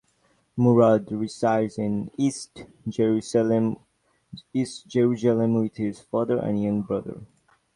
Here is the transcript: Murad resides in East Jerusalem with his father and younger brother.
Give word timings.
Murad 0.57 1.11
resides 1.11 1.77
in 1.77 2.09
East 2.17 2.65
Jerusalem 2.89 3.77
with 4.51 5.73
his 5.75 5.99
father 5.99 6.37
and 6.39 6.63
younger 6.63 6.87
brother. 6.87 7.21